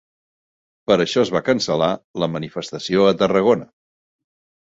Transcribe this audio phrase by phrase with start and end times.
[0.91, 1.89] Per això es va cancel·lar
[2.23, 3.69] la manifestació a Tarragona.